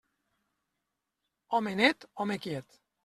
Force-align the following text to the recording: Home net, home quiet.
Home 1.59 1.75
net, 1.83 2.09
home 2.15 2.39
quiet. 2.47 2.81